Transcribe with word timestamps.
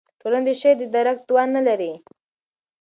ټولنه 0.21 0.45
د 0.47 0.49
شعر 0.59 0.75
د 0.79 0.83
درک 0.95 1.17
توان 1.27 1.47
نه 1.55 1.61
لري. 1.67 1.93